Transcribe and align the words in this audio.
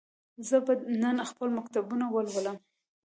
زه 0.47 0.57
به 0.65 0.73
نن 1.03 1.17
خپل 1.31 1.49
مکتوبونه 1.57 2.05
ولولم. 2.09 2.57